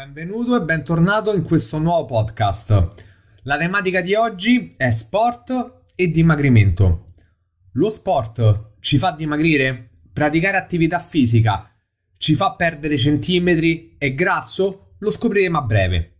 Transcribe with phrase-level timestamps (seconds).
[0.00, 2.88] Benvenuto e bentornato in questo nuovo podcast.
[3.42, 7.04] La tematica di oggi è sport e dimagrimento.
[7.72, 9.90] Lo sport ci fa dimagrire?
[10.10, 11.70] Praticare attività fisica
[12.16, 13.96] ci fa perdere centimetri?
[13.98, 14.94] È grasso?
[15.00, 16.19] Lo scopriremo a breve.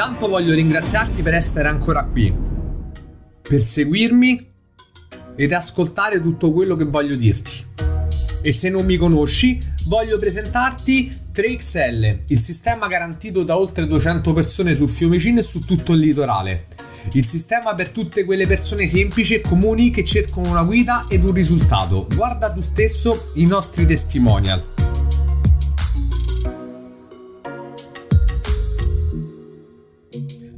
[0.00, 2.32] Intanto voglio ringraziarti per essere ancora qui,
[3.42, 4.48] per seguirmi
[5.34, 7.66] ed ascoltare tutto quello che voglio dirti.
[8.40, 14.76] E se non mi conosci, voglio presentarti 3XL, il sistema garantito da oltre 200 persone
[14.76, 16.68] su Fiumicino e su tutto il litorale.
[17.14, 21.32] Il sistema per tutte quelle persone semplici e comuni che cercano una guida ed un
[21.32, 22.06] risultato.
[22.14, 24.77] Guarda tu stesso i nostri testimonial.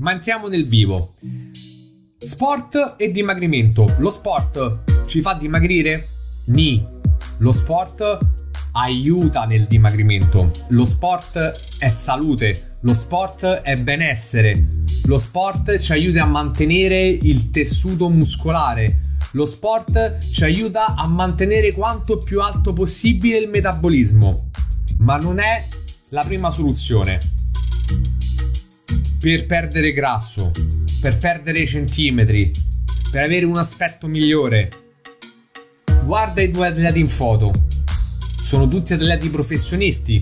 [0.00, 1.14] Ma entriamo nel vivo.
[2.18, 3.94] Sport e dimagrimento.
[3.98, 6.06] Lo sport ci fa dimagrire?
[6.46, 6.84] Ni.
[7.38, 8.18] Lo sport
[8.72, 10.50] aiuta nel dimagrimento.
[10.68, 12.76] Lo sport è salute.
[12.80, 14.68] Lo sport è benessere.
[15.04, 19.00] Lo sport ci aiuta a mantenere il tessuto muscolare.
[19.32, 24.50] Lo sport ci aiuta a mantenere quanto più alto possibile il metabolismo.
[24.98, 25.66] Ma non è
[26.08, 27.18] la prima soluzione
[29.20, 30.50] per perdere grasso,
[30.98, 32.50] per perdere centimetri,
[33.10, 34.70] per avere un aspetto migliore.
[36.04, 37.52] Guarda i due atleti in foto.
[38.42, 40.18] Sono tutti atleti professionisti,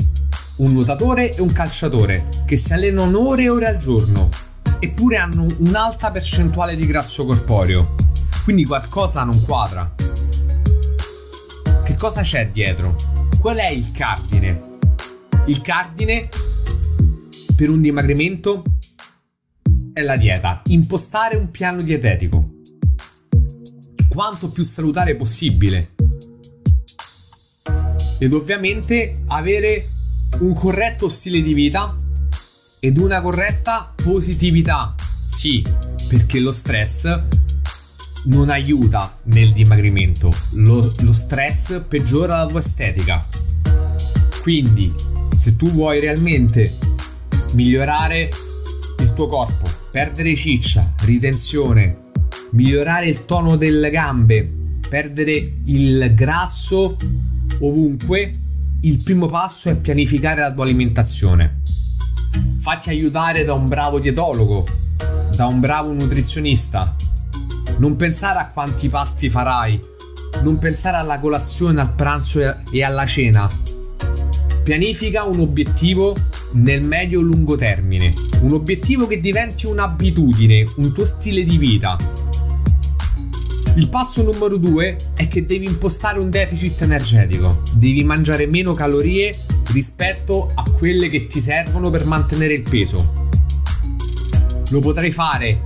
[0.57, 4.31] un nuotatore e un calciatore, che si allenano ore e ore al giorno,
[4.81, 7.95] eppure hanno un'alta percentuale di grasso corporeo.
[8.43, 9.95] Quindi qualcosa non quadra.
[11.85, 12.97] Che cosa c'è dietro?
[13.39, 14.79] Qual è il cardine?
[15.47, 16.29] Il cardine
[17.55, 18.65] per un dimagrimento
[19.99, 20.63] è la dieta.
[20.67, 22.61] Impostare un piano dietetico.
[24.09, 25.95] Quanto più salutare possibile.
[28.19, 29.87] Ed ovviamente avere
[30.41, 31.97] un corretto stile di vita
[32.79, 34.95] ed una corretta positività.
[35.29, 35.65] Sì,
[36.09, 37.21] perché lo stress
[38.27, 40.31] non aiuta nel dimagrimento.
[40.53, 43.27] Lo, lo stress peggiora la tua estetica.
[44.43, 44.93] Quindi,
[45.37, 46.77] se tu vuoi realmente
[47.53, 48.31] migliorare
[49.01, 52.11] il tuo corpo, perdere ciccia, ritenzione,
[52.51, 54.49] migliorare il tono delle gambe,
[54.89, 56.97] perdere il grasso
[57.61, 58.31] ovunque,
[58.83, 61.63] il primo passo è pianificare la tua alimentazione.
[62.61, 64.67] Fatti aiutare da un bravo dietologo,
[65.35, 66.95] da un bravo nutrizionista.
[67.79, 69.81] Non pensare a quanti pasti farai,
[70.43, 73.51] non pensare alla colazione, al pranzo e alla cena.
[74.63, 76.15] Pianifica un obiettivo
[76.53, 78.13] nel medio-lungo termine.
[78.41, 81.97] Un obiettivo che diventi un'abitudine, un tuo stile di vita.
[83.77, 87.63] Il passo numero due è che devi impostare un deficit energetico.
[87.75, 89.37] Devi mangiare meno calorie
[89.73, 93.31] rispetto a quelle che ti servono per mantenere il peso.
[94.71, 95.63] Lo potrai fare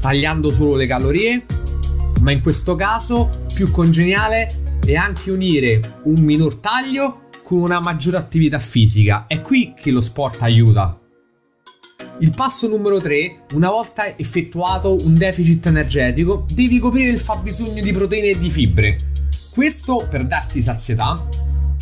[0.00, 1.44] tagliando solo le calorie,
[2.20, 4.48] ma in questo caso più congeniale
[4.84, 9.24] è anche unire un minor taglio con una maggiore attività fisica.
[9.26, 11.00] È qui che lo sport aiuta.
[12.18, 17.90] Il passo numero 3, una volta effettuato un deficit energetico, devi coprire il fabbisogno di
[17.90, 18.98] proteine e di fibre.
[19.50, 21.26] Questo per darti sazietà,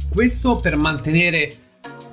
[0.09, 1.51] questo per mantenere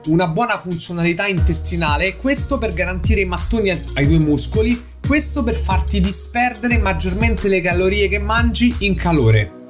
[0.08, 6.00] una buona funzionalità intestinale, questo per garantire i mattoni ai tuoi muscoli, questo per farti
[6.00, 9.62] disperdere maggiormente le calorie che mangi in calore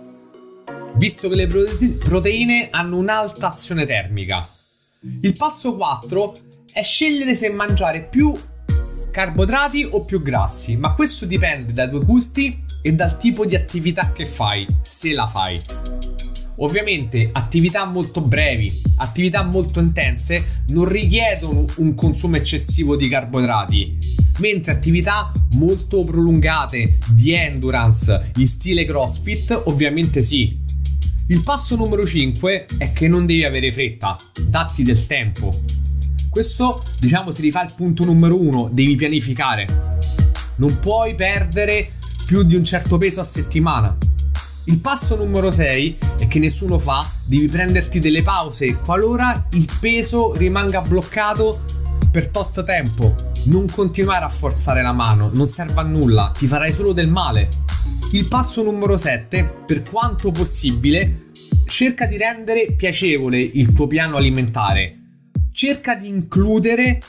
[0.96, 4.48] visto che le proteine hanno un'alta azione termica.
[5.22, 6.34] Il passo 4
[6.72, 8.38] è scegliere se mangiare più
[9.12, 14.12] carboidrati o più grassi, ma questo dipende dai tuoi gusti e dal tipo di attività
[14.12, 15.60] che fai, se la fai.
[16.58, 23.98] Ovviamente attività molto brevi, attività molto intense non richiedono un consumo eccessivo di carboidrati,
[24.40, 30.62] mentre attività molto prolungate di endurance in stile CrossFit ovviamente sì,
[31.28, 35.58] il passo numero 5 è che non devi avere fretta, datti del tempo.
[36.30, 39.68] Questo, diciamo, si rifà al punto numero 1, devi pianificare.
[40.58, 41.94] Non puoi perdere
[42.26, 43.96] più di un certo peso a settimana.
[44.66, 50.34] Il passo numero 6 è che nessuno fa, devi prenderti delle pause qualora il peso
[50.34, 51.62] rimanga bloccato
[52.12, 53.16] per tot tempo.
[53.46, 57.50] Non continuare a forzare la mano, non serve a nulla, ti farai solo del male.
[58.14, 61.32] Il passo numero 7, per quanto possibile,
[61.66, 65.00] cerca di rendere piacevole il tuo piano alimentare.
[65.52, 67.00] Cerca di includere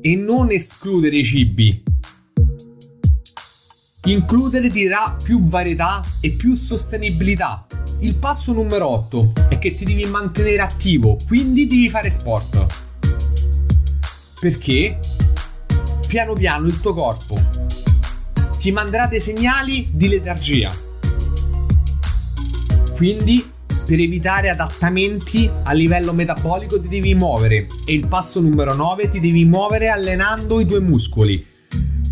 [0.00, 1.82] e non escludere i cibi.
[4.04, 7.66] Includere ti darà più varietà e più sostenibilità.
[8.00, 12.64] Il passo numero 8 è che ti devi mantenere attivo, quindi devi fare sport.
[14.40, 14.98] Perché
[16.06, 17.67] piano piano il tuo corpo
[18.58, 20.74] ti manderà dei segnali di letargia.
[22.96, 27.68] Quindi per evitare adattamenti a livello metabolico ti devi muovere.
[27.86, 31.56] E il passo numero 9 ti devi muovere allenando i tuoi muscoli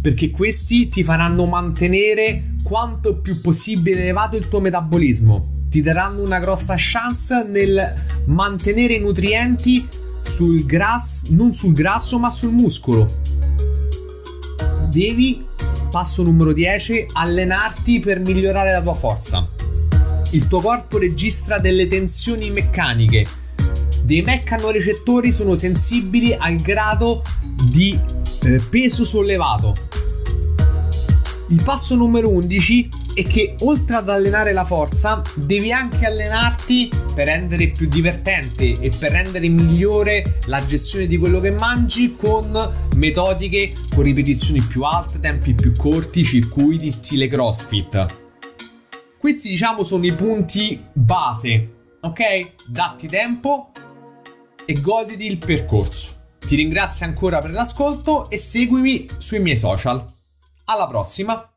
[0.07, 5.65] perché questi ti faranno mantenere quanto più possibile elevato il tuo metabolismo.
[5.69, 7.93] Ti daranno una grossa chance nel
[8.27, 9.85] mantenere i nutrienti
[10.23, 13.07] sul grasso non sul grasso ma sul muscolo.
[14.89, 15.45] Devi
[15.89, 19.49] passo numero 10 allenarti per migliorare la tua forza
[20.31, 23.27] il tuo corpo registra delle tensioni meccaniche.
[24.03, 27.23] Dei meccanorecettori sono sensibili al grado
[27.71, 27.99] di
[28.43, 29.75] eh, peso sollevato.
[31.49, 37.29] Il passo numero 11 è che oltre ad allenare la forza, devi anche allenarti per
[37.29, 42.53] rendere più divertente e per rendere migliore la gestione di quello che mangi con
[42.97, 48.07] metodiche con ripetizioni più alte, tempi più corti, circuiti stile CrossFit.
[49.19, 51.71] Questi diciamo sono i punti base,
[52.03, 52.67] ok?
[52.67, 53.73] Datti tempo
[54.67, 56.35] e goditi il percorso.
[56.39, 60.05] Ti ringrazio ancora per l'ascolto e seguimi sui miei social.
[60.67, 61.51] Alla prossima!